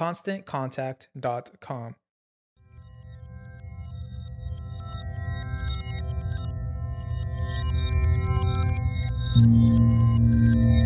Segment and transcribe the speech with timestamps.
[0.00, 1.92] ConstantContact.com.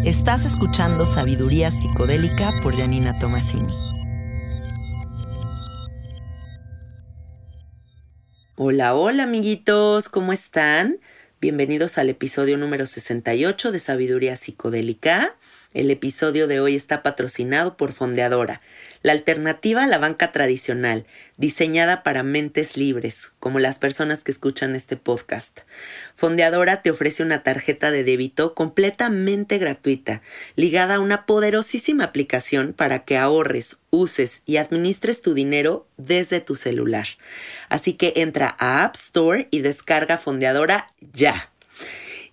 [0.04, 3.72] Estás escuchando Sabiduría Psicodélica por Janina Tomasini.
[8.56, 10.98] Hola, hola amiguitos, ¿cómo están?
[11.40, 15.36] Bienvenidos al episodio número 68 de Sabiduría Psicodélica.
[15.74, 18.60] El episodio de hoy está patrocinado por Fondeadora,
[19.02, 21.04] la alternativa a la banca tradicional,
[21.36, 25.62] diseñada para mentes libres, como las personas que escuchan este podcast.
[26.14, 30.22] Fondeadora te ofrece una tarjeta de débito completamente gratuita,
[30.54, 36.54] ligada a una poderosísima aplicación para que ahorres, uses y administres tu dinero desde tu
[36.54, 37.08] celular.
[37.68, 41.50] Así que entra a App Store y descarga Fondeadora ya.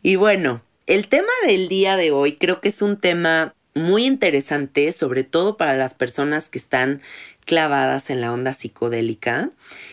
[0.04, 4.92] Y bueno, el tema del día de hoy creo que es un tema muy interesante,
[4.92, 7.02] sobre todo para las personas que están
[7.46, 9.52] clavadas en la onda psicodélica.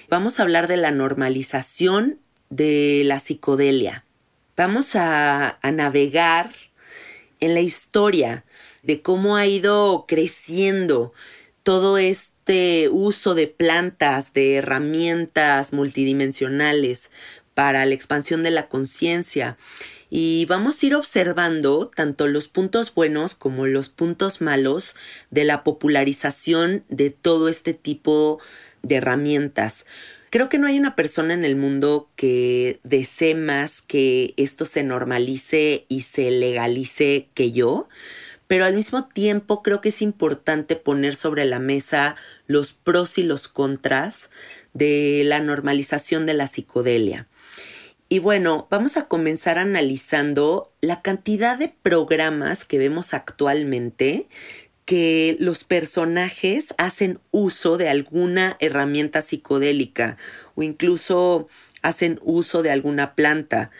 [0.08, 2.18] Vamos a hablar de la normalización
[2.50, 4.04] de la psicodelia.
[4.56, 6.50] Vamos a, a navegar
[7.38, 8.44] en la historia
[8.82, 11.12] de cómo ha ido creciendo
[11.62, 17.12] todo este uso de plantas, de herramientas multidimensionales
[17.54, 19.56] para la expansión de la conciencia
[20.10, 24.94] y vamos a ir observando tanto los puntos buenos como los puntos malos
[25.30, 28.40] de la popularización de todo este tipo
[28.82, 29.86] de herramientas.
[30.30, 34.82] Creo que no hay una persona en el mundo que desee más que esto se
[34.82, 37.88] normalice y se legalice que yo,
[38.46, 42.16] pero al mismo tiempo creo que es importante poner sobre la mesa
[42.46, 44.30] los pros y los contras
[44.74, 47.26] de la normalización de la psicodelia.
[48.10, 54.28] Y bueno, vamos a comenzar analizando la cantidad de programas que vemos actualmente
[54.86, 60.16] que los personajes hacen uso de alguna herramienta psicodélica
[60.54, 61.48] o incluso
[61.82, 63.70] hacen uso de alguna planta.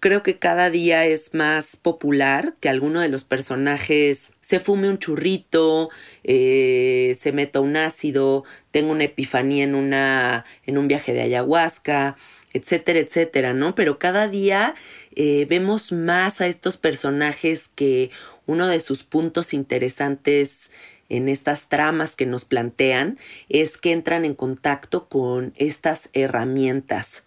[0.00, 4.98] Creo que cada día es más popular que alguno de los personajes se fume un
[4.98, 5.88] churrito,
[6.24, 12.16] eh, se meta un ácido, tenga una epifanía en, una, en un viaje de ayahuasca
[12.58, 13.74] etcétera, etcétera, ¿no?
[13.74, 14.74] Pero cada día
[15.14, 18.10] eh, vemos más a estos personajes que
[18.46, 20.70] uno de sus puntos interesantes
[21.08, 23.18] en estas tramas que nos plantean
[23.48, 27.24] es que entran en contacto con estas herramientas.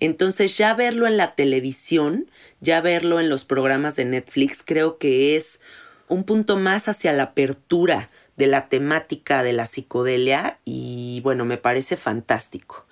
[0.00, 5.36] Entonces ya verlo en la televisión, ya verlo en los programas de Netflix, creo que
[5.36, 5.60] es
[6.08, 11.56] un punto más hacia la apertura de la temática de la psicodelia y bueno, me
[11.56, 12.86] parece fantástico.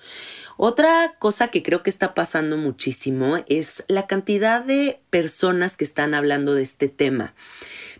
[0.64, 6.14] Otra cosa que creo que está pasando muchísimo es la cantidad de personas que están
[6.14, 7.34] hablando de este tema.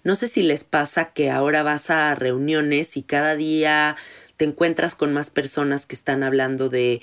[0.05, 3.97] No sé si les pasa que ahora vas a reuniones y cada día
[4.37, 7.03] te encuentras con más personas que están hablando de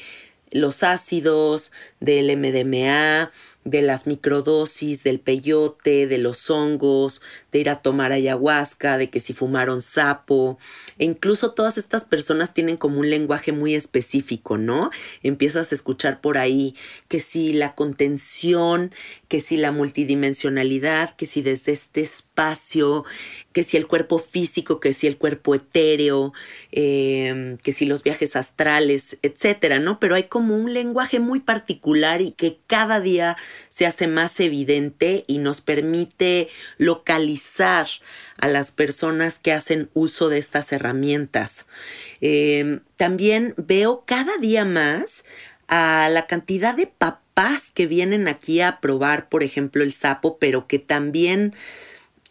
[0.50, 3.30] los ácidos, del MDMA,
[3.66, 7.22] de las microdosis, del peyote, de los hongos,
[7.52, 10.58] de ir a tomar ayahuasca, de que si fumaron sapo.
[10.98, 14.92] E incluso todas estas personas tienen como un lenguaje muy específico, ¿no?
[15.24, 16.76] Empiezas a escuchar por ahí
[17.08, 18.94] que si la contención,
[19.28, 23.04] que si la multidimensionalidad, que si desde este espacio,
[23.52, 26.34] que si el cuerpo físico, que si el cuerpo etéreo,
[26.72, 30.00] em, que si los viajes astrales, etcétera, ¿no?
[30.00, 33.36] Pero hay como un lenguaje muy particular y que cada día
[33.70, 37.88] se hace más evidente y nos permite localizar
[38.38, 41.66] a las personas que hacen uso de estas herramientas.
[42.22, 45.24] Em, también veo cada día más
[45.68, 50.68] a la cantidad de papás que vienen aquí a probar, por ejemplo, el sapo, pero
[50.68, 51.54] que también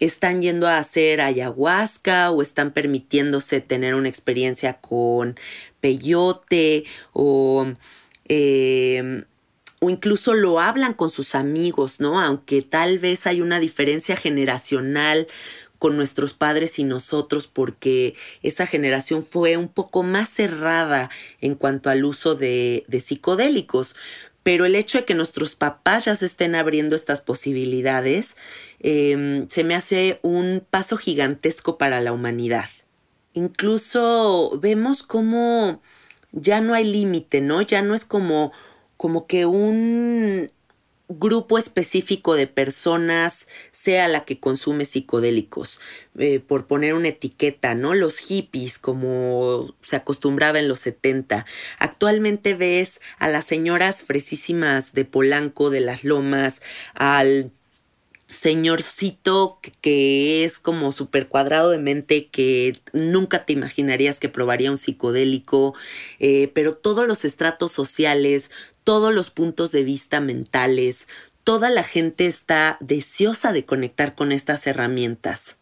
[0.00, 5.38] están yendo a hacer ayahuasca o están permitiéndose tener una experiencia con
[5.80, 7.66] peyote o
[8.28, 9.24] em,
[9.80, 12.20] o incluso lo hablan con sus amigos, ¿no?
[12.20, 15.28] Aunque tal vez hay una diferencia generacional
[15.78, 21.10] con nuestros padres y nosotros porque esa generación fue un poco más cerrada
[21.40, 23.94] en cuanto al uso de, psicodélicos.
[24.42, 28.36] Pero el hecho de que nuestros papás ya se estén abriendo estas posibilidades
[28.80, 32.68] em, se me hace un paso gigantesco para la humanidad.
[33.34, 35.82] Incluso vemos cómo
[36.32, 37.62] ya no hay límite, ¿no?
[37.62, 38.52] Ya no es como
[38.98, 40.50] como que un
[41.08, 45.80] grupo específico de personas sea la que consume psicodélicos,
[46.18, 47.94] eh, por poner una etiqueta, ¿no?
[47.94, 51.46] Los hippies, como se acostumbraba en los 70.
[51.78, 56.60] Actualmente ves a las señoras fresísimas de Polanco, de las Lomas,
[56.92, 57.52] al
[58.28, 64.76] señorcito que es como súper cuadrado de mente, que nunca te imaginarías que probaría un
[64.76, 65.74] psicodélico,
[66.18, 68.50] eh, pero todos los estratos sociales,
[68.88, 71.08] todos los puntos de vista mentales,
[71.44, 75.58] toda la gente está deseosa de conectar con estas herramientas.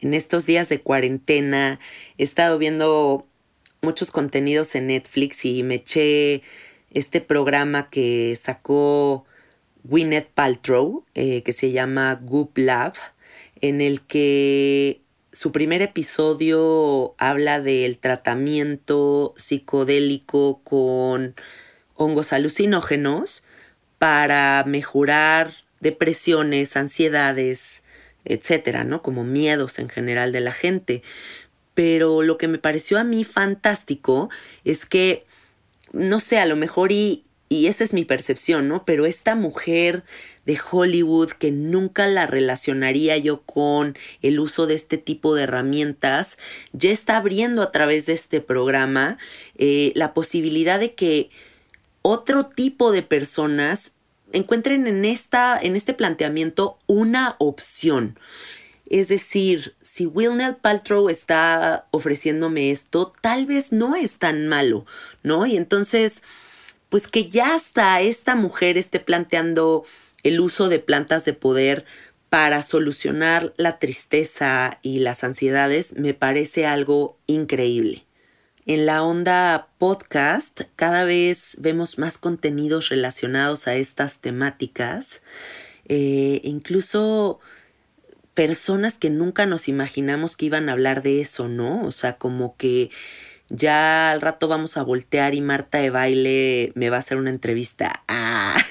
[0.00, 1.78] En estos días de cuarentena
[2.16, 3.26] he estado viendo
[3.82, 6.40] muchos contenidos en Netflix y me eché
[6.92, 9.26] este programa que sacó
[9.84, 12.94] Gwyneth Paltrow, eh, que se llama Goop Lab,
[13.60, 21.34] en el que su primer episodio habla del tratamiento psicodélico con
[22.02, 23.44] hongos alucinógenos
[23.98, 27.82] para mejorar depresiones, ansiedades,
[28.24, 29.02] etcétera, ¿no?
[29.02, 31.02] Como miedos en general de la gente.
[31.74, 34.30] Pero lo que me pareció a mí fantástico
[34.64, 35.24] es que,
[35.92, 38.84] no sé, a lo mejor y, y esa es mi percepción, ¿no?
[38.84, 40.04] Pero esta mujer
[40.46, 46.38] de Hollywood que nunca la relacionaría yo con el uso de este tipo de herramientas,
[46.72, 49.18] ya está abriendo a través de este programa
[49.56, 51.30] eh, la posibilidad de que
[52.02, 53.92] otro tipo de personas
[54.32, 58.18] encuentren en, esta, en este planteamiento una opción.
[58.86, 64.84] Es decir, si Wilner Paltrow está ofreciéndome esto, tal vez no es tan malo,
[65.22, 65.46] ¿no?
[65.46, 66.22] Y entonces,
[66.88, 69.84] pues que ya hasta esta mujer esté planteando
[70.22, 71.86] el uso de plantas de poder
[72.28, 78.04] para solucionar la tristeza y las ansiedades, me parece algo increíble.
[78.64, 85.22] En la onda podcast cada vez vemos más contenidos relacionados a estas temáticas,
[85.88, 87.40] eh, incluso
[88.34, 91.82] personas que nunca nos imaginamos que iban a hablar de eso, ¿no?
[91.84, 92.90] O sea, como que
[93.48, 97.30] ya al rato vamos a voltear y Marta de baile me va a hacer una
[97.30, 98.04] entrevista.
[98.06, 98.62] Ah.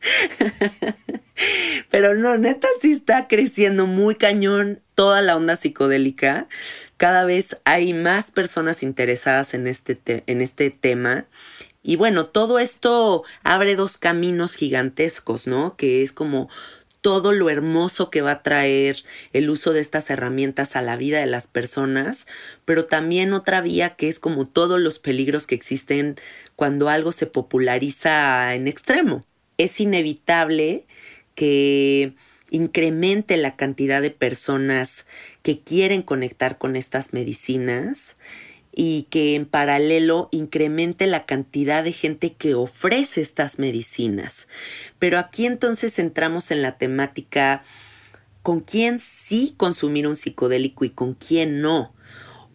[1.90, 6.46] Pero no, neta sí está creciendo muy cañón toda la onda psicodélica.
[6.96, 11.26] Cada vez hay más personas interesadas en este, en este tema.
[11.82, 15.76] Y bueno, todo esto abre dos caminos gigantescos, ¿no?
[15.76, 16.48] Que es como
[17.00, 21.20] todo lo hermoso que va a traer el uso de estas herramientas a la vida
[21.20, 22.26] de las personas,
[22.64, 26.20] pero también otra vía que es como todos los peligros que existen
[26.56, 29.24] cuando algo se populariza en extremo.
[29.56, 30.86] Es inevitable
[31.40, 32.12] que
[32.50, 35.06] incremente la cantidad de personas
[35.42, 38.18] que quieren conectar con estas medicinas
[38.76, 44.48] y que en paralelo incremente la cantidad de gente que ofrece estas medicinas.
[44.98, 47.62] Pero aquí entonces entramos en la temática
[48.42, 51.94] con quién sí consumir un psicodélico y con quién no.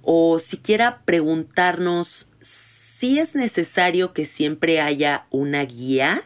[0.04, 6.22] O siquiera preguntarnos sí es necesario que siempre haya una guía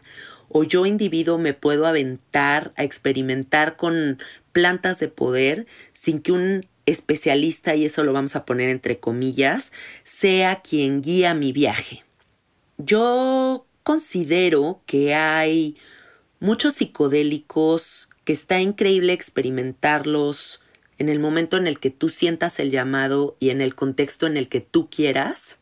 [0.50, 4.20] o yo individuo me puedo aventar a experimentar con
[4.51, 9.72] plantas de poder sin que un especialista, y eso lo vamos a poner entre comillas,
[10.03, 12.03] sea quien guía mi viaje.
[12.77, 15.77] Yo considero que hay
[16.39, 20.62] muchos psicodélicos que está increíble experimentarlos
[20.98, 24.38] en el momento en el que tú sientas el llamado y en el contexto en
[24.38, 25.60] el que tú quieras.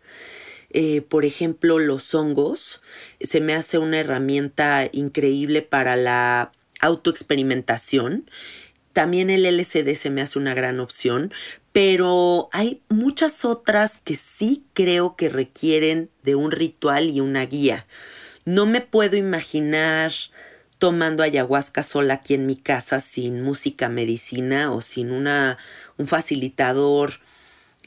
[0.80, 2.84] Eh, por ejemplo, los hongos
[3.20, 8.30] se me hace una herramienta increíble para la autoexperimentación.
[8.94, 11.34] También el LCD se me hace una gran opción,
[11.72, 17.88] pero hay muchas otras que sí creo que requieren de un ritual y una guía.
[18.46, 20.12] No me puedo imaginar
[20.78, 25.58] tomando ayahuasca sola aquí en mi casa sin música medicina o sin una,
[25.98, 27.14] un facilitador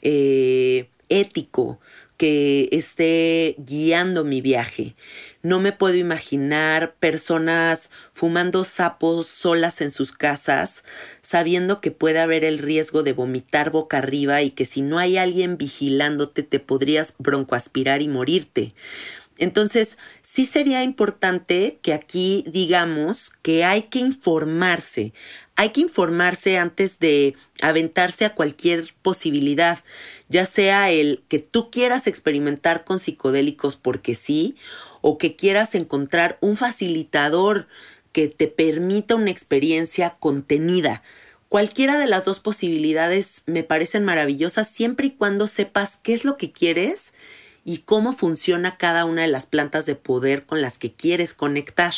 [0.01, 1.79] eh, ético
[2.21, 4.95] que esté guiando mi viaje.
[5.41, 10.83] No me puedo imaginar personas fumando sapos solas en sus casas,
[11.23, 15.17] sabiendo que puede haber el riesgo de vomitar boca arriba y que si no hay
[15.17, 18.75] alguien vigilándote te podrías broncoaspirar y morirte.
[19.39, 25.11] Entonces, sí sería importante que aquí digamos que hay que informarse,
[25.61, 29.83] hay que informarse antes de aventarse a cualquier posibilidad,
[30.27, 34.55] ya sea el que tú quieras experimentar con psicodélicos porque sí,
[35.01, 37.67] o que quieras encontrar un facilitador
[38.11, 41.03] que te permita una experiencia contenida.
[41.47, 46.37] Cualquiera de las dos posibilidades me parecen maravillosas siempre y cuando sepas qué es lo
[46.37, 47.13] que quieres
[47.65, 51.93] y cómo funciona cada una de las plantas de poder con las que quieres conectar.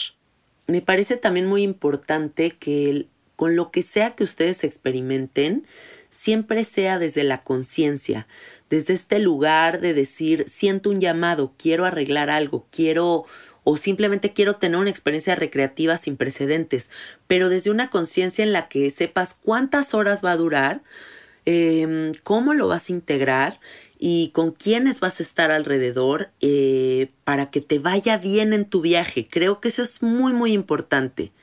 [0.67, 3.07] Me parece también muy importante que
[3.43, 5.67] con lo que sea que ustedes experimenten,
[6.09, 8.25] siempre sea desde la conciencia,
[8.69, 13.25] desde este lugar de decir, siento un llamado, quiero arreglar algo, quiero
[13.65, 16.89] o simplemente quiero tener una experiencia recreativa sin precedentes,
[17.27, 20.83] pero desde una conciencia en la que sepas cuántas horas va a durar,
[21.43, 23.59] em, cómo lo vas a integrar
[23.99, 28.79] y con quiénes vas a estar alrededor eh, para que te vaya bien en tu
[28.79, 29.27] viaje.
[29.29, 31.33] Creo que eso es muy, muy importante.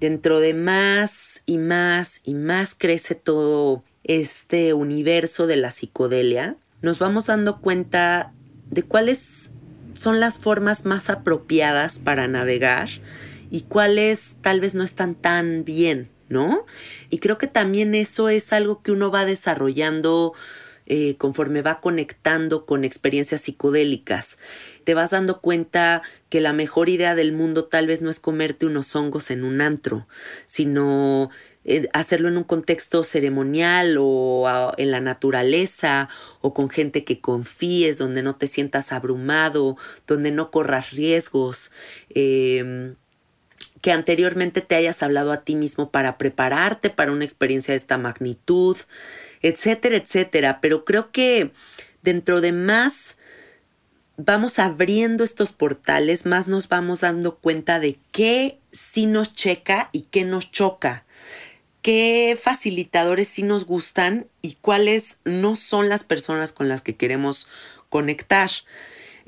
[0.00, 6.98] Dentro de más y más y más crece todo este universo de la psicodelia, nos
[6.98, 8.32] vamos dando cuenta
[8.70, 9.50] de cuáles
[9.94, 12.88] son las formas más apropiadas para navegar
[13.50, 16.66] y cuáles tal vez no están tan bien, ¿no?
[17.10, 20.34] Y creo que también eso es algo que uno va desarrollando
[20.88, 24.38] eh, conforme va conectando con experiencias psicodélicas.
[24.86, 28.66] Te vas dando cuenta que la mejor idea del mundo tal vez no es comerte
[28.66, 30.06] unos hongos en un antro,
[30.46, 31.28] sino
[31.64, 36.08] eh, hacerlo en un contexto ceremonial o en la naturaleza
[36.40, 39.76] o con gente que confíes, donde no te sientas abrumado,
[40.06, 41.72] donde no corras riesgos.
[42.10, 42.94] Em,
[43.82, 47.98] que anteriormente te hayas hablado a ti mismo para prepararte para una experiencia de esta
[47.98, 48.76] magnitud
[49.42, 50.60] etcétera, etcétera.
[50.60, 51.52] Pero creo que
[52.02, 53.18] dentro de más
[54.16, 60.02] vamos abriendo estos portales, más nos vamos dando cuenta de qué sí nos checa y
[60.02, 61.04] qué nos choca,
[61.82, 67.48] qué facilitadores sí nos gustan y cuáles no son las personas con las que queremos
[67.88, 68.50] conectar.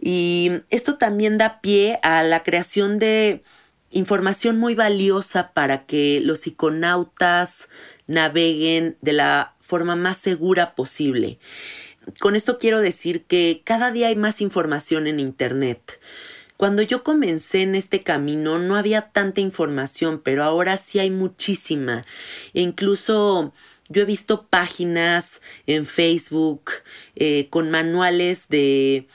[0.01, 3.43] Y esto también da pie a la creación de
[3.91, 7.69] información muy valiosa para que los psiconautas
[8.07, 11.39] naveguen de la forma más segura posible.
[12.21, 16.01] Con esto quiero decir que cada día hay más información en Internet.
[16.57, 22.05] Cuando yo comencé en este camino no había tanta información, pero ahora sí hay muchísima.
[22.53, 23.53] E incluso
[23.89, 26.71] yo he visto páginas en Facebook
[27.15, 29.07] eh, con manuales de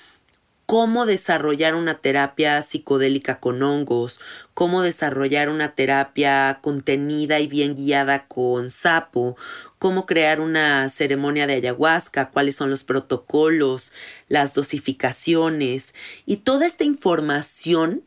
[0.66, 4.20] cómo desarrollar una terapia psicodélica con hongos,
[4.54, 9.36] cómo desarrollar una terapia contenida y bien guiada con sapo,
[9.80, 13.94] cómo crear una ceremonia de ayahuasca, cuáles son los protocolos,
[14.28, 15.94] las dosificaciones
[16.26, 18.04] y toda esta información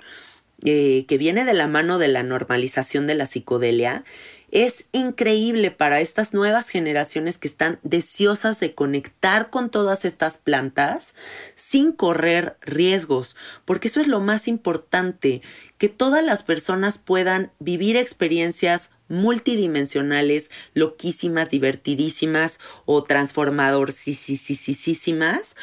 [0.68, 4.02] eh, que viene de la mano de la normalización de la psicodelia
[4.50, 11.14] es increíble para estas nuevas generaciones que están deseosas de conectar con todas estas plantas
[11.54, 15.40] sin correr riesgos, porque eso es lo más importante,
[15.78, 25.54] que todas las personas puedan vivir experiencias multidimensionales, loquísimas, divertidísimas o transformadorísimas,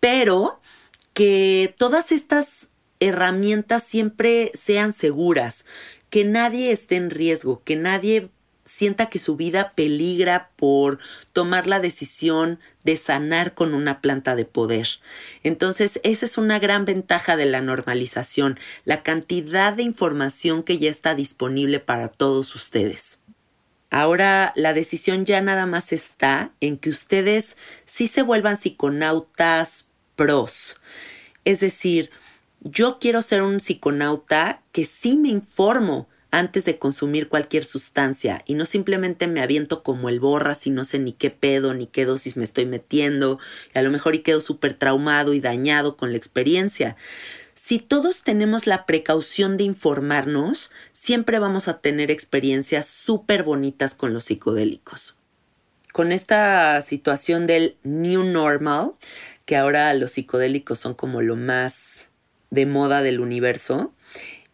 [0.00, 0.60] pero
[1.14, 2.69] que todas estas
[3.00, 5.64] herramientas siempre sean seguras,
[6.10, 8.30] que nadie esté en riesgo, que nadie
[8.64, 11.00] sienta que su vida peligra por
[11.32, 14.86] tomar la decisión de sanar con una planta de poder.
[15.42, 20.88] Entonces, esa es una gran ventaja de la normalización, la cantidad de información que ya
[20.88, 23.20] está disponible para todos ustedes.
[23.90, 30.80] Ahora la decisión ya nada más está en que ustedes sí se vuelvan psiconautas pros.
[31.44, 32.10] Es decir,
[32.60, 38.54] yo quiero ser un psiconauta que sí me informo antes de consumir cualquier sustancia y
[38.54, 42.04] no simplemente me aviento como el borras y no sé ni qué pedo ni qué
[42.04, 43.38] dosis me estoy metiendo
[43.74, 46.96] y a lo mejor y quedo súper traumado y dañado con la experiencia.
[47.54, 54.14] Si todos tenemos la precaución de informarnos, siempre vamos a tener experiencias súper bonitas con
[54.14, 55.16] los psicodélicos.
[55.92, 58.92] Con esta situación del new normal,
[59.44, 62.09] que ahora los psicodélicos son como lo más
[62.50, 63.94] de moda del universo,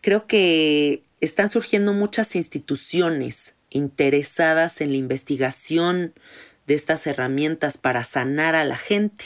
[0.01, 6.15] creo que están surgiendo muchas instituciones interesadas en la investigación
[6.67, 9.25] de estas herramientas para sanar a la gente.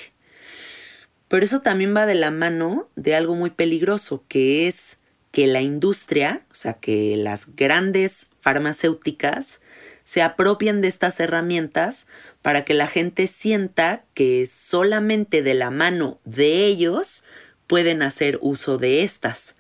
[1.29, 4.99] Pero eso también va de la mano de algo muy peligroso, que es
[5.31, 9.61] que la industria, o sea, que las grandes farmacéuticas
[10.03, 12.09] se apropien de estas herramientas
[12.43, 17.23] para que la gente sienta que solamente de la mano de ellos
[17.71, 19.55] pueden hacer uso de estas.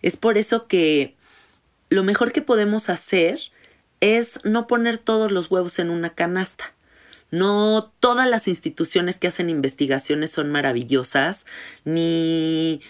[0.00, 1.16] Es por eso que
[1.90, 3.40] lo mejor que podemos hacer
[4.00, 6.72] es no poner todos los huevos en una canasta.
[7.32, 11.46] No todas las instituciones que hacen investigaciones son maravillosas,
[11.84, 12.80] ni,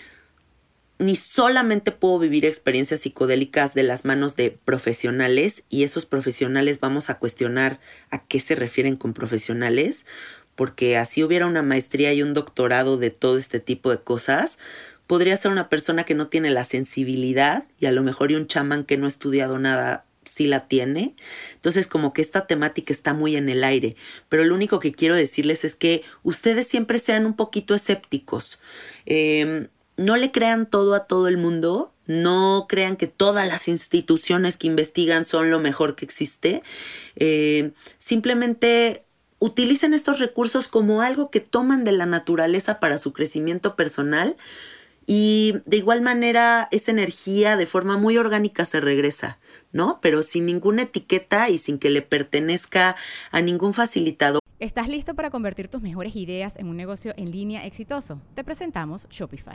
[0.98, 7.08] ni solamente puedo vivir experiencias psicodélicas de las manos de profesionales y esos profesionales vamos
[7.08, 10.04] a cuestionar a qué se refieren con profesionales,
[10.58, 14.58] porque así hubiera una maestría y un doctorado de todo este tipo de cosas,
[15.06, 18.48] podría ser una persona que no tiene la sensibilidad y a lo mejor y un
[18.48, 21.14] chamán que no ha estudiado nada sí la tiene.
[21.54, 23.94] Entonces como que esta temática está muy en el aire.
[24.28, 28.58] Pero lo único que quiero decirles es que ustedes siempre sean un poquito escépticos.
[29.06, 31.94] Em, no le crean todo a todo el mundo.
[32.06, 36.64] No crean que todas las instituciones que investigan son lo mejor que existe.
[37.14, 39.04] Em, simplemente
[39.38, 44.36] utilicen estos recursos como algo que toman de la naturaleza para su crecimiento personal
[45.10, 49.38] y de igual manera, esa energía de forma muy orgánica se regresa,
[49.72, 50.00] ¿no?
[50.02, 52.94] Pero sin ninguna etiqueta y sin que le pertenezca
[53.30, 54.42] a ningún facilitador.
[54.58, 58.20] ¿Estás listo para convertir tus mejores ideas en un negocio en línea exitoso?
[58.34, 59.54] Te presentamos Shopify.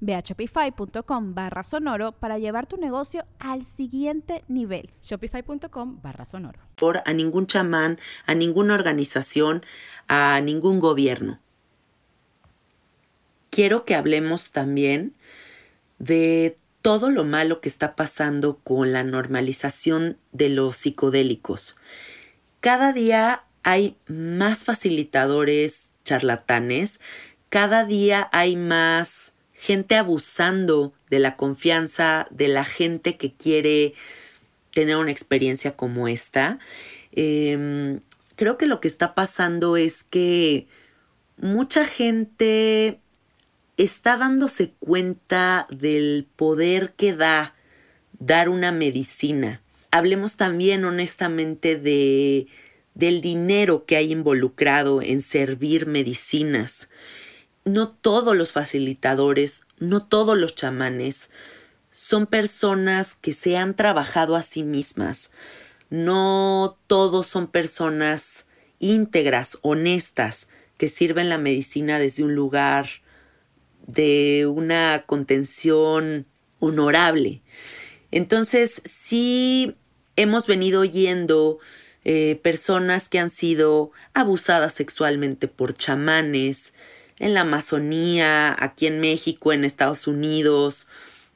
[0.00, 4.90] Ve a shopify.com barra sonoro para llevar tu negocio al siguiente nivel.
[5.02, 6.60] Shopify.com barra sonoro.
[6.76, 9.64] Por a ningún chamán, a ninguna organización,
[10.08, 11.38] a ningún gobierno.
[13.50, 15.14] Quiero que hablemos también
[15.98, 21.76] de todo lo malo que está pasando con la normalización de los psicodélicos.
[22.60, 27.00] Cada día hay más facilitadores charlatanes,
[27.50, 33.92] cada día hay más gente abusando de la confianza de la gente que quiere
[34.72, 36.58] tener una experiencia como esta.
[37.12, 38.00] Em,
[38.36, 40.66] creo que lo que está pasando es que
[41.36, 43.00] mucha gente
[43.76, 47.54] está dándose cuenta del poder que da
[48.18, 49.60] dar una medicina.
[49.90, 52.46] Hablemos también honestamente de
[52.94, 56.90] del dinero que hay involucrado en servir medicinas
[57.64, 61.30] no todos los facilitadores, no todos los chamanes
[61.92, 65.32] son personas que se han trabajado a sí mismas.
[65.90, 68.46] No todos son personas
[68.78, 72.88] íntegras, honestas, que sirven la medicina desde un lugar
[73.86, 76.26] de una contención
[76.58, 77.42] honorable.
[78.10, 79.76] Entonces, sí
[80.16, 81.58] hemos venido oyendo
[82.04, 86.72] eh, personas que han sido abusadas sexualmente por chamanes,
[87.20, 90.88] en la Amazonía, aquí en México, en Estados Unidos,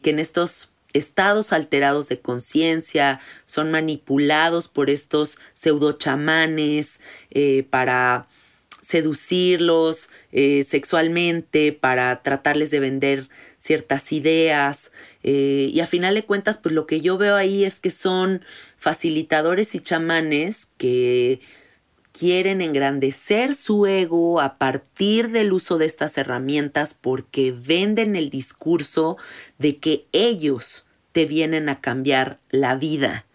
[0.02, 8.28] que en estos estados alterados de conciencia, son manipulados por estos pseudochamanes eh, para
[8.80, 14.92] seducirlos eh, sexualmente, para tratarles de vender ciertas ideas.
[15.22, 18.44] Eh, y a final de cuentas, pues lo que yo veo ahí es que son
[18.76, 21.40] facilitadores y chamanes que
[22.16, 29.16] quieren engrandecer su ego a partir del uso de estas herramientas porque venden el discurso
[29.58, 33.26] de que ellos te vienen a cambiar la vida.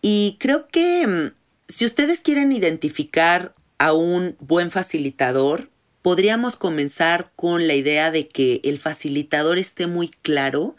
[0.00, 1.34] Y creo que mm,
[1.68, 5.68] si ustedes quieren identificar a un buen facilitador,
[6.00, 10.76] podríamos comenzar con la idea de que el facilitador esté muy claro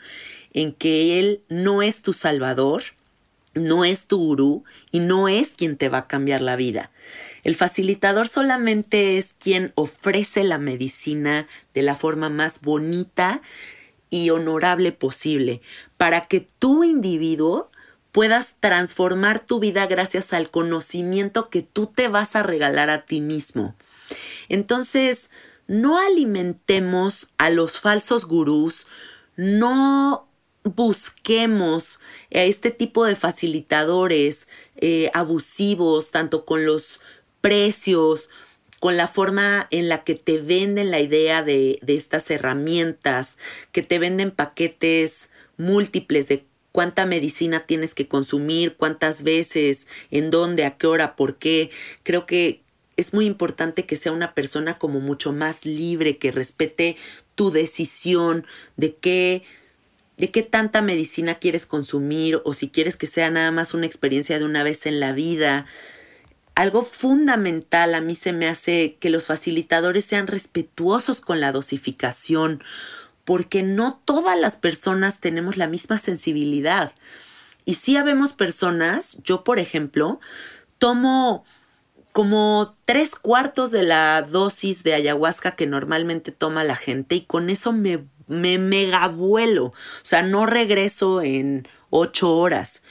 [0.51, 2.83] en que él no es tu salvador,
[3.57, 6.91] no es tu gurú y no es quien te va a cambiar la vida.
[7.43, 13.41] El facilitador solamente es quien ofrece la medicina de la forma más bonita
[14.09, 15.61] y honorable posible
[15.97, 17.71] para que tu individuo
[18.11, 23.21] puedas transformar tu vida gracias al conocimiento que tú te vas a regalar a ti
[23.21, 23.75] mismo.
[24.49, 25.29] Entonces,
[25.67, 28.87] no alimentemos a los falsos gurús,
[29.35, 30.26] no
[30.67, 31.99] busquemos
[32.33, 36.99] a este tipo de facilitadores eh, abusivos, tanto con los
[37.41, 38.29] precios,
[38.79, 43.37] con la forma en la que te venden la idea de, de estas herramientas,
[43.71, 50.63] que te venden paquetes múltiples de cuánta medicina tienes que consumir, cuántas veces, en dónde,
[50.63, 51.71] a qué hora, por qué.
[52.03, 52.61] Creo que
[52.97, 56.97] es muy importante que sea una persona como mucho más libre, que respete
[57.35, 59.43] tu decisión de qué
[60.17, 64.39] de qué tanta medicina quieres consumir o si quieres que sea nada más una experiencia
[64.39, 65.65] de una vez en la vida.
[66.55, 72.63] Algo fundamental a mí se me hace que los facilitadores sean respetuosos con la dosificación,
[73.25, 76.93] porque no todas las personas tenemos la misma sensibilidad.
[77.63, 80.19] Y sí habemos personas, yo por ejemplo,
[80.79, 81.45] tomo
[82.11, 87.51] como tres cuartos de la dosis de ayahuasca que normalmente toma la gente y con
[87.51, 92.83] eso me me mega vuelo, o sea, no regreso en ocho horas.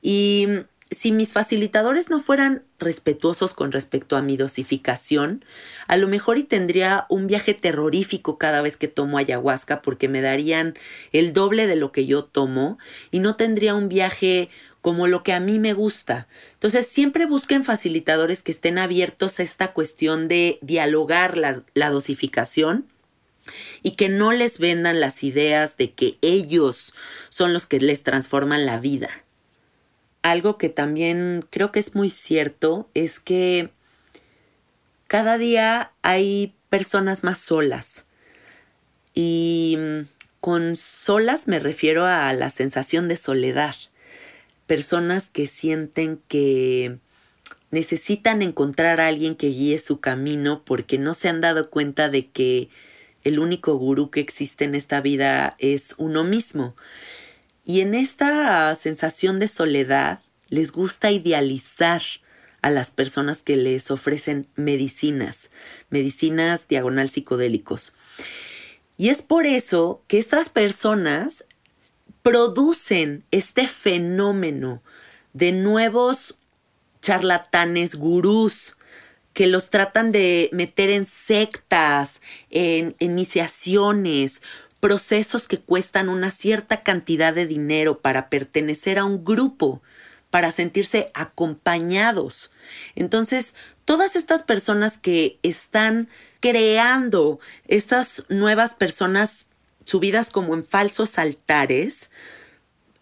[0.00, 0.48] Y
[0.90, 5.44] si mis facilitadores no fueran respetuosos con respecto a mi dosificación,
[5.86, 10.22] a lo mejor y tendría un viaje terrorífico cada vez que tomo ayahuasca porque me
[10.22, 10.78] darían
[11.12, 12.78] el doble de lo que yo tomo
[13.10, 14.48] y no tendría un viaje
[14.80, 16.28] como lo que a mí me gusta.
[16.54, 22.86] Entonces siempre busquen facilitadores que estén abiertos a esta cuestión de dialogar la, la dosificación
[23.82, 26.94] y que no les vendan las ideas de que ellos
[27.28, 29.10] son los que les transforman la vida.
[30.22, 33.70] Algo que también creo que es muy cierto es que
[35.06, 38.04] cada día hay personas más solas
[39.14, 40.00] y mm,
[40.40, 43.74] con solas me refiero a la sensación de soledad.
[44.66, 46.98] Personas que sienten que
[47.70, 52.28] necesitan encontrar a alguien que guíe su camino porque no se han dado cuenta de
[52.28, 52.68] que
[53.24, 56.74] el único gurú que existe en esta vida es uno mismo.
[57.64, 62.02] Y en esta sensación de soledad les gusta idealizar
[62.62, 65.50] a las personas que les ofrecen medicinas,
[65.90, 67.94] medicinas diagonal psicodélicos.
[68.96, 71.44] Y es por eso que estas personas
[72.22, 74.82] producen este fenómeno
[75.32, 76.38] de nuevos
[77.00, 78.76] charlatanes gurús
[79.38, 82.20] que los tratan de meter en sectas,
[82.50, 84.42] en iniciaciones,
[84.80, 89.80] procesos que cuestan una cierta cantidad de dinero para pertenecer a un grupo,
[90.30, 92.50] para sentirse acompañados.
[92.96, 96.08] Entonces, todas estas personas que están
[96.40, 99.52] creando estas nuevas personas
[99.84, 102.10] subidas como en falsos altares,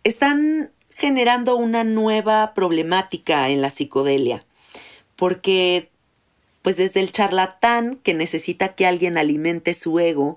[0.05, 4.45] están generando una nueva problemática en la psicodelia,
[5.17, 5.96] porque
[6.67, 10.37] pues desde el charlatán que necesita que alguien alimente su ego,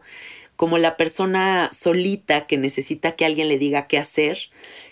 [0.58, 4.38] como la persona solita que necesita que alguien le diga qué hacer,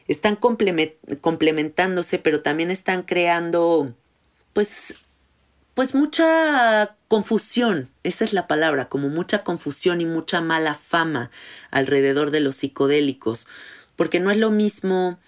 [0.08, 3.94] están complementándose, pero también están creando,
[4.54, 4.96] pues,
[5.76, 11.30] pues mucha confusión, esa es la palabra, como mucha confusión y mucha mala fama
[11.70, 13.48] alrededor de los psicodélicos,
[13.96, 15.20] porque no es lo mismo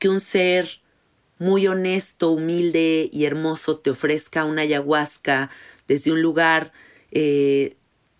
[0.00, 0.80] que un ser
[1.38, 5.50] muy honesto, humilde y hermoso te ofrezca una ayahuasca
[5.88, 6.72] desde un lugar
[7.10, 7.76] eh,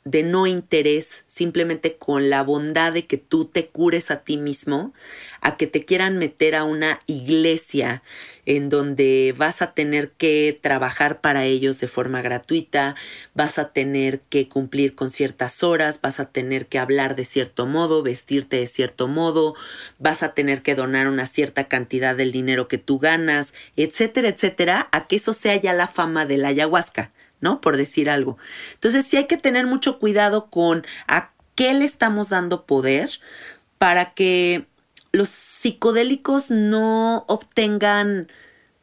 [0.06, 4.94] de no interés, simplemente con la bondad de que tú te cures a ti mismo,
[5.40, 8.04] a que te quieran meter a una iglesia
[8.46, 12.94] en donde vas a tener que trabajar para ellos de forma gratuita,
[13.34, 17.66] vas a tener que cumplir con ciertas horas, vas a tener que hablar de cierto
[17.66, 19.56] modo, vestirte de cierto modo,
[19.98, 24.88] vas a tener que donar una cierta cantidad del dinero que tú ganas, etcétera, etcétera,
[24.92, 27.10] a que eso sea ya la fama de la ayahuasca.
[27.60, 28.38] Por decir algo.
[28.74, 33.10] Entonces sí hay que tener mucho cuidado con a qué le estamos dando poder
[33.78, 34.66] para que
[35.12, 38.30] los psicodélicos no obtengan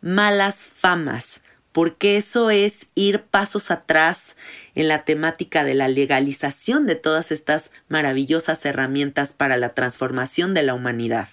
[0.02, 4.36] malas famas, porque eso es ir pasos atrás
[4.76, 10.64] en la temática de la legalización de todas estas maravillosas herramientas para la transformación de
[10.64, 11.30] la humanidad.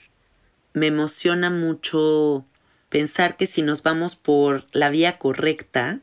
[0.73, 2.45] Me emociona mucho
[2.89, 6.01] pensar que si nos vamos por la vía correcta,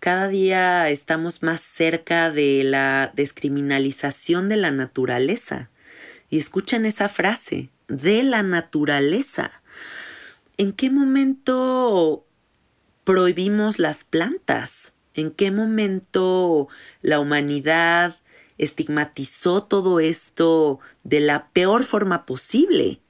[0.00, 5.70] cada día estamos más cerca de la descriminalización de la naturaleza.
[6.30, 9.62] Y escuchen esa frase, de la naturaleza.
[10.56, 12.24] ¿En qué momento
[13.04, 14.94] prohibimos las plantas?
[15.14, 16.68] ¿En qué momento
[17.02, 18.16] la humanidad
[18.56, 23.00] estigmatizó todo esto de la peor forma posible?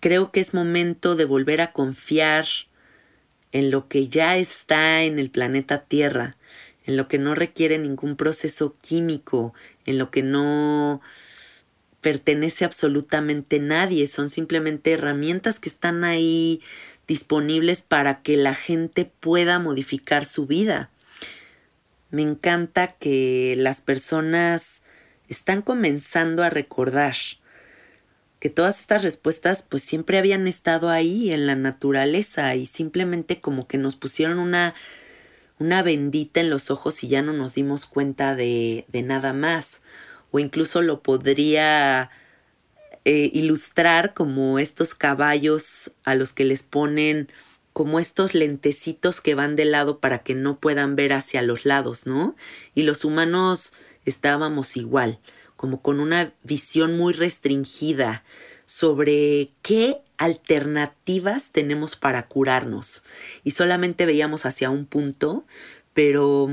[0.00, 2.46] Creo que es momento de volver a confiar
[3.54, 6.36] en lo que ya está en el planeta Tierra,
[6.86, 9.54] en lo que no requiere ningún proceso químico,
[9.86, 11.00] en lo que no
[12.00, 16.62] pertenece absolutamente nadie, son simplemente herramientas que están ahí
[17.06, 20.90] disponibles para que la gente pueda modificar su vida.
[22.10, 24.82] Me encanta que las personas
[25.28, 27.14] están comenzando a recordar
[28.44, 33.66] que todas estas respuestas pues siempre habían estado ahí en la naturaleza y simplemente como
[33.66, 34.74] que nos pusieron una,
[35.58, 39.80] una bendita en los ojos y ya no nos dimos cuenta de, de nada más.
[40.30, 42.10] O incluso lo podría
[43.06, 47.32] eh, ilustrar como estos caballos a los que les ponen
[47.72, 52.06] como estos lentecitos que van de lado para que no puedan ver hacia los lados,
[52.06, 52.36] ¿no?
[52.74, 53.72] Y los humanos
[54.04, 55.18] estábamos igual
[55.64, 58.22] como con una visión muy restringida
[58.66, 63.02] sobre qué alternativas tenemos para curarnos.
[63.44, 65.46] Y solamente veíamos hacia un punto,
[65.94, 66.50] pero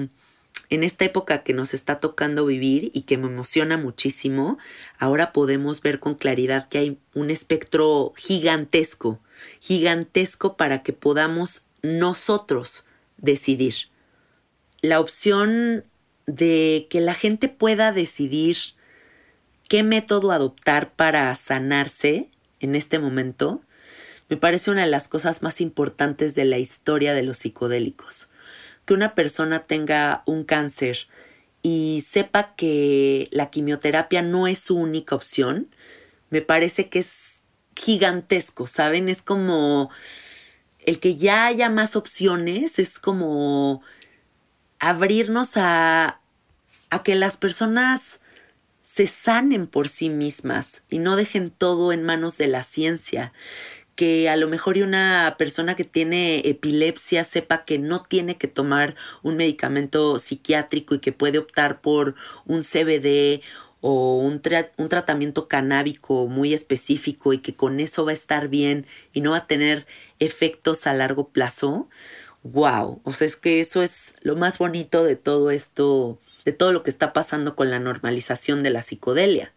[0.70, 4.58] en esta época que nos está tocando vivir y que me emociona muchísimo,
[4.98, 9.20] ahora podemos ver con claridad que hay un espectro gigantesco,
[9.60, 12.86] gigantesco para que podamos nosotros
[13.18, 13.76] decidir.
[14.82, 15.84] La opción
[16.28, 18.56] de que la gente pueda decidir
[19.72, 22.30] qué método adoptar para sanarse
[22.60, 23.62] en este momento,
[24.28, 28.30] me parece una de las cosas más importantes de la historia de los psicodélicos.
[28.84, 31.08] Que una persona tenga un cáncer
[31.62, 35.74] y sepa que la quimioterapia no es su única opción,
[36.32, 39.08] me parece que es gigantesco, ¿saben?
[39.08, 39.90] Es como
[40.80, 43.82] el que ya haya más opciones, es como
[44.80, 46.20] abrirnos a,
[46.90, 48.21] a que las personas
[48.92, 53.32] se sanen por sí mismas y no dejen todo en manos de la ciencia.
[53.96, 58.96] Que a lo mejor una persona que tiene epilepsia sepa que no tiene que tomar
[59.24, 63.42] un medicamento psiquiátrico y que puede optar por un CBD
[63.80, 64.42] o un,
[64.78, 69.32] un, tratamiento canábico muy específico y que con eso va a estar bien y no
[69.32, 69.88] va a tener
[70.20, 71.88] efectos a largo plazo.
[72.44, 73.00] ¡Wow!
[73.06, 76.84] O sea, es que eso es lo más bonito de todo esto de todo lo
[76.84, 79.54] que está pasando con la normalización de la psicodelia.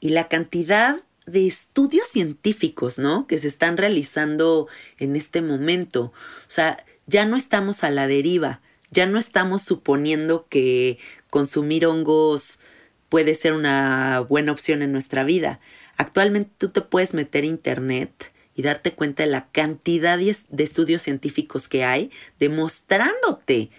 [0.00, 3.26] Y la cantidad de estudios científicos, ¿no?
[3.26, 6.04] Que se están realizando en este momento.
[6.04, 10.98] O sea, ya no estamos a la deriva, ya no estamos suponiendo que
[11.30, 12.60] consumir hongos
[13.08, 15.60] puede ser una buena opción en nuestra vida.
[15.96, 21.02] Actualmente tú te puedes meter a internet y darte cuenta de la cantidad de estudios
[21.02, 23.70] científicos que hay demostrándote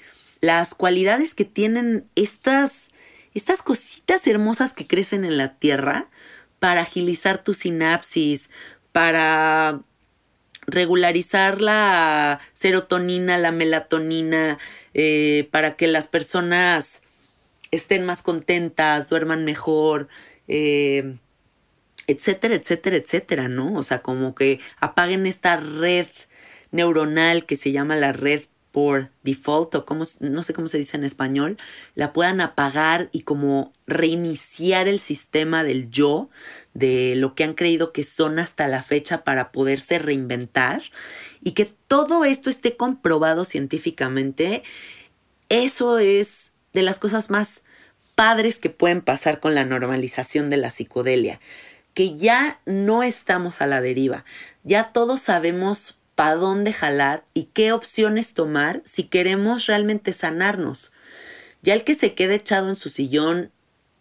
[0.41, 2.89] las cualidades que tienen estas,
[3.33, 6.09] estas cositas hermosas que crecen en la tierra
[6.59, 8.49] para agilizar tu sinapsis,
[8.91, 9.81] para
[10.65, 14.59] regularizar la serotonina, la melatonina,
[14.93, 17.01] eh, para que las personas
[17.71, 20.07] estén más contentas, duerman mejor,
[20.47, 21.15] eh,
[22.07, 23.73] etcétera, etcétera, etcétera, ¿no?
[23.75, 26.07] O sea, como que apaguen esta red
[26.71, 28.43] neuronal que se llama la red
[28.77, 29.85] por default o
[30.19, 31.57] no sé cómo se dice en español,
[31.95, 36.29] la puedan apagar y como reiniciar el sistema del yo,
[36.75, 40.83] de lo que han creído que son hasta la fecha para poderse reinventar
[41.41, 44.61] y que todo esto esté comprobado científicamente,
[45.49, 47.63] eso es de las cosas más
[48.13, 51.39] padres que pueden pasar con la normalización de la psicodelia,
[51.95, 54.23] que ya no estamos a la deriva,
[54.63, 60.91] ya todos sabemos para dónde jalar y qué opciones tomar si queremos realmente sanarnos.
[61.61, 63.51] Ya el que se quede echado en su sillón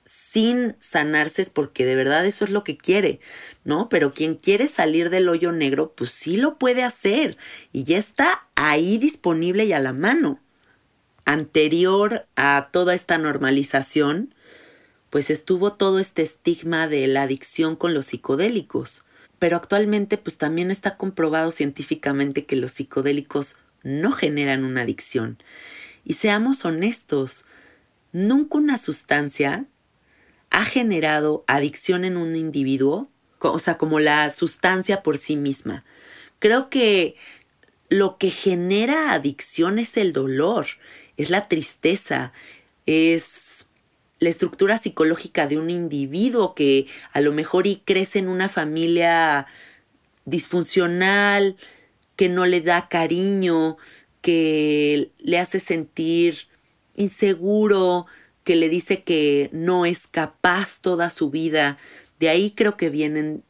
[0.07, 3.20] sin sanarse es porque de verdad eso es lo que quiere,
[3.64, 3.90] ¿no?
[3.90, 7.37] Pero quien quiere salir del hoyo negro, pues sí lo puede hacer
[7.70, 10.40] y ya está ahí disponible y a la mano.
[11.26, 14.35] Anterior a toda esta normalización,
[15.11, 19.05] pues estuvo todo este estigma de la adicción con los psicodélicos.
[19.38, 25.38] Pero actualmente pues también está comprobado científicamente que los psicodélicos no generan una adicción.
[26.05, 27.44] Y seamos honestos,
[28.12, 29.66] nunca una sustancia
[30.51, 35.85] ha generado adicción en un individuo, o sea, como la sustancia por sí misma.
[36.38, 37.16] Creo que
[37.88, 40.66] lo que genera adicción es el dolor,
[41.16, 42.33] es la tristeza,
[42.87, 43.68] es
[44.18, 49.46] la estructura psicológica de un individuo que a lo mejor y crece en una familia
[50.24, 51.57] disfuncional,
[52.16, 53.76] que no le da cariño,
[54.22, 56.48] que le hace sentir
[56.96, 58.07] inseguro,
[58.42, 61.79] que le dice que no es capaz toda su vida.
[62.18, 63.42] De ahí creo que vienen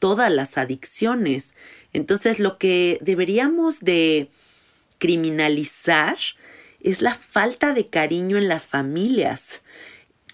[0.00, 1.54] todas las adicciones.
[1.92, 4.30] Entonces lo que deberíamos de
[4.98, 6.18] criminalizar
[6.80, 9.62] es la falta de cariño en las familias,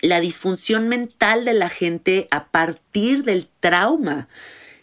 [0.05, 4.29] la disfunción mental de la gente a partir del trauma,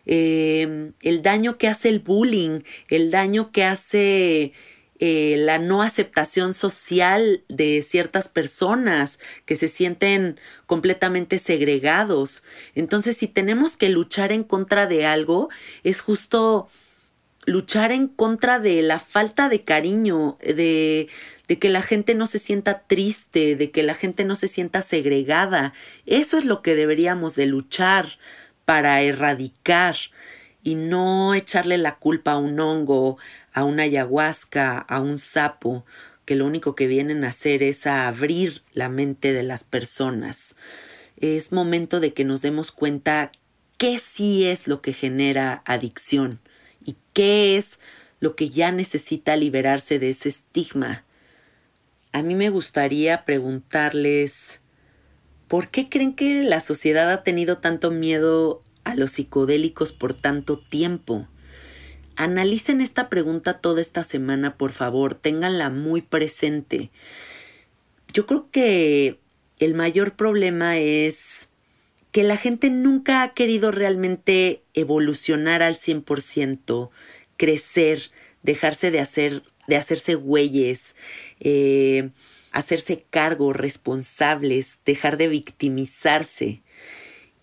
[0.07, 4.53] eh, el daño que hace el bullying, el daño que hace
[4.99, 12.41] eh, la no aceptación social de ciertas personas que se sienten completamente segregados.
[12.73, 15.49] Entonces, si tenemos que luchar en contra de algo,
[15.84, 16.67] es justo
[17.45, 21.10] luchar en contra de la falta de cariño, de,
[21.51, 24.81] de que la gente no se sienta triste, de que la gente no se sienta
[24.83, 25.73] segregada.
[26.05, 28.07] Eso es lo que deberíamos de luchar
[28.63, 29.97] para erradicar
[30.63, 33.17] y no echarle la culpa a un hongo,
[33.51, 35.83] a una ayahuasca, a un sapo,
[36.23, 40.55] que lo único que vienen a hacer es a abrir la mente de las personas.
[41.17, 43.33] Es momento de que nos demos cuenta
[43.77, 46.39] qué sí es lo que genera adicción
[46.85, 47.77] y qué es
[48.21, 51.03] lo que ya necesita liberarse de ese estigma.
[52.13, 54.62] A mí me gustaría preguntarles
[55.52, 60.58] ¿por qué creen que la sociedad ha tenido tanto miedo a los psicodélicos por tanto
[60.58, 61.28] tiempo?
[62.15, 66.89] Analicen esta pregunta toda esta semana, por favor, ténganla muy presente.
[68.13, 69.19] Yo creo que
[69.60, 71.50] el mayor problema es
[72.12, 76.91] que la gente nunca ha querido realmente evolucionar al 100%,
[77.36, 80.95] crecer, dejarse de hacer, de hacerse güeyes,
[81.41, 82.12] eh,
[82.54, 86.62] hacerse cargo, responsables, dejar de victimizarse.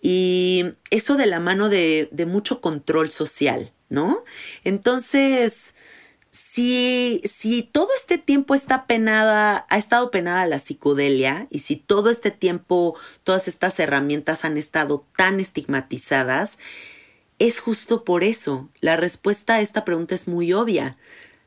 [0.01, 4.23] Y eso de la mano de, de mucho control social, ¿no?
[4.63, 5.75] Entonces,
[6.31, 12.09] si, si todo este tiempo está penada, ha estado penada la psicodelia, y si todo
[12.09, 16.57] este tiempo todas estas herramientas han estado tan estigmatizadas,
[17.39, 18.69] es justo por eso.
[18.79, 20.97] La respuesta a esta pregunta es muy obvia.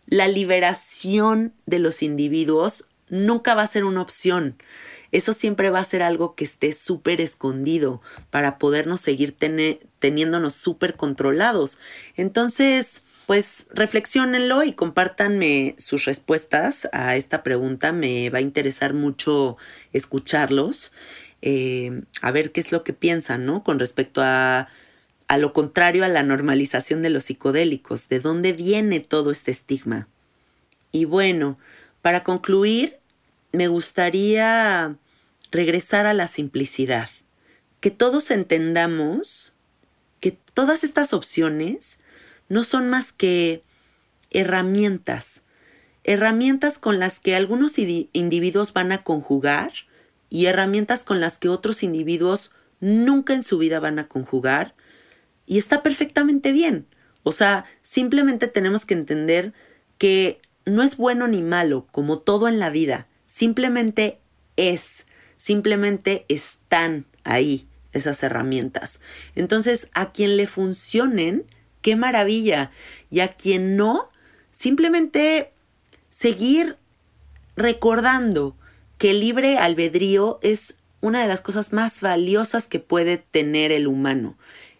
[0.06, 4.56] La liberación de los individuos nunca va a ser una opción.
[5.12, 9.36] Eso siempre va a ser algo que esté súper escondido para podernos seguir
[9.98, 11.78] teniéndonos súper controlados.
[12.16, 17.92] Entonces, pues reflexionenlo y compártanme sus respuestas a esta pregunta.
[17.92, 19.58] Me va a interesar mucho
[19.92, 20.92] escucharlos,
[21.42, 23.62] eh, a ver qué es lo que piensan, ¿no?
[23.62, 24.68] Con respecto a,
[25.32, 30.06] a lo contrario a la normalización de los psicodélicos, de dónde viene todo este estigma.
[30.92, 31.58] Y bueno,
[32.02, 32.98] para concluir,
[33.50, 34.94] me gustaría
[35.50, 37.08] regresar a la simplicidad,
[37.80, 39.54] que todos entendamos
[40.20, 41.98] que todas estas opciones
[42.50, 43.62] no son más que
[44.32, 45.44] herramientas,
[46.04, 49.72] herramientas con las que algunos individuos van a conjugar
[50.28, 54.74] y herramientas con las que otros individuos nunca en su vida van a conjugar
[55.46, 56.86] y está perfectamente bien.
[57.22, 59.52] O sea, simplemente tenemos que entender
[59.98, 64.18] que no es bueno ni malo, como todo en la vida, simplemente
[64.56, 65.06] es
[65.42, 69.00] simplemente están ahí esas herramientas.
[69.34, 71.46] Entonces, a quien le funcionen,
[71.80, 72.70] qué maravilla.
[73.10, 74.08] Y a quien no,
[74.52, 75.52] simplemente
[76.10, 76.76] seguir
[77.56, 78.56] recordando
[78.98, 83.88] que el libre albedrío es una de las cosas más valiosas que puede tener el
[83.88, 84.38] humano.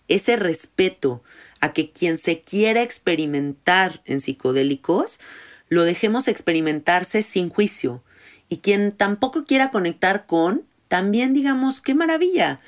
[0.09, 1.23] Ese respeto
[1.61, 5.21] a que quien se quiera experimentar en psicodélicos,
[5.69, 8.03] lo dejemos experimentarse sin juicio,
[8.49, 12.61] y quien tampoco quiera conectar con, también digamos, qué maravilla.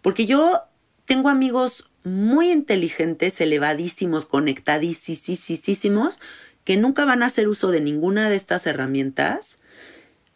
[0.00, 0.62] Porque yo
[1.04, 6.18] tengo amigos muy inteligentes, elevadísimos, conectadísimos,
[6.64, 9.58] que nunca van a hacer uso de ninguna de estas herramientas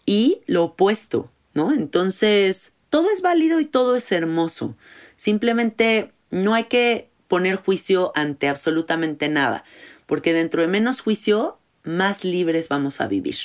[0.04, 1.72] y lo opuesto, ¿no?
[1.72, 4.76] Entonces, todo es válido y todo es hermoso.
[5.16, 9.64] Simplemente no hay que poner juicio ante absolutamente nada,
[10.06, 13.36] porque dentro de menos juicio, más libres vamos a vivir.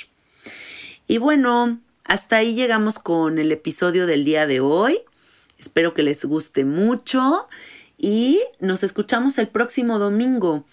[1.06, 4.98] Y bueno, hasta ahí llegamos con el episodio del día de hoy.
[5.58, 7.48] Espero que les guste mucho
[7.98, 10.64] y nos escuchamos el próximo domingo.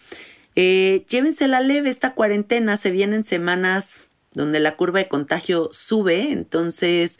[0.55, 7.19] Eh, llévensela leve esta cuarentena, se vienen semanas donde la curva de contagio sube, entonces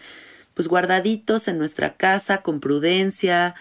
[0.54, 3.56] pues guardaditos en nuestra casa con prudencia,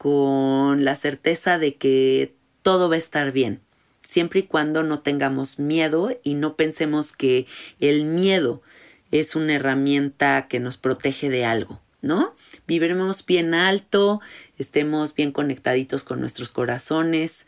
[0.00, 3.60] con la certeza de que todo va a estar bien,
[4.02, 7.46] siempre y cuando no tengamos miedo y no pensemos que
[7.80, 8.62] el miedo
[9.10, 12.34] es una herramienta que nos protege de algo, ¿no?
[12.66, 14.22] Viviremos bien alto,
[14.56, 17.46] estemos bien conectaditos con nuestros corazones,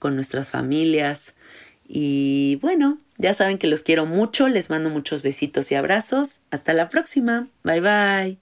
[0.00, 1.36] con nuestras familias
[1.86, 6.40] y bueno, ya saben que los quiero mucho, les mando muchos besitos y abrazos.
[6.50, 7.46] Hasta la próxima.
[7.62, 8.41] Bye bye.